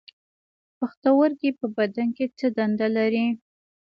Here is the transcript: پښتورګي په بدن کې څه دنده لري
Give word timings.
پښتورګي 0.77 1.51
په 1.59 1.65
بدن 1.77 2.07
کې 2.17 2.25
څه 2.37 2.47
دنده 2.57 2.87
لري 2.97 3.25